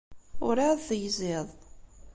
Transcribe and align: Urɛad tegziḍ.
Urɛad 0.47 0.79
tegziḍ. 0.87 1.47